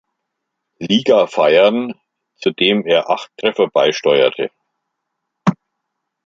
[0.79, 1.93] Liga feiern,
[2.35, 4.49] zu dem er acht Treffer beisteuerte.